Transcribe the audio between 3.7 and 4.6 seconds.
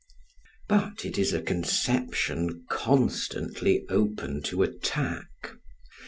open